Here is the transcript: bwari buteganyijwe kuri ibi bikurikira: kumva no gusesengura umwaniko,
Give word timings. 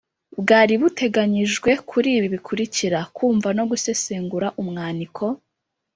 bwari 0.39 0.73
buteganyijwe 0.81 1.71
kuri 1.89 2.09
ibi 2.17 2.27
bikurikira: 2.35 2.99
kumva 3.15 3.49
no 3.57 3.63
gusesengura 3.71 4.47
umwaniko, 4.61 5.25